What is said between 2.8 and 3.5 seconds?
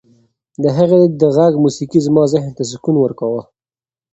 ورکاوه.